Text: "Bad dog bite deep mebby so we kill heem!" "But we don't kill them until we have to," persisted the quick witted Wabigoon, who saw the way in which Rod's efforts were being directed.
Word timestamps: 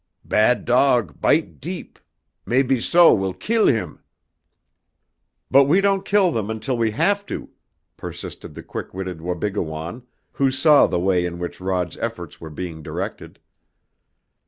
"Bad 0.25 0.65
dog 0.65 1.21
bite 1.21 1.59
deep 1.61 1.99
mebby 2.47 2.79
so 2.81 3.13
we 3.13 3.33
kill 3.33 3.67
heem!" 3.67 3.99
"But 5.51 5.65
we 5.65 5.79
don't 5.79 6.03
kill 6.03 6.31
them 6.31 6.49
until 6.49 6.75
we 6.75 6.89
have 6.89 7.23
to," 7.27 7.49
persisted 7.97 8.55
the 8.55 8.63
quick 8.63 8.95
witted 8.95 9.21
Wabigoon, 9.21 10.07
who 10.31 10.49
saw 10.49 10.87
the 10.87 10.99
way 10.99 11.23
in 11.23 11.37
which 11.37 11.61
Rod's 11.61 11.97
efforts 11.97 12.41
were 12.41 12.49
being 12.49 12.81
directed. 12.81 13.37